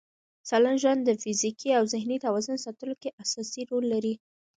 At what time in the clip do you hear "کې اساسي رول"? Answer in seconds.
3.01-3.85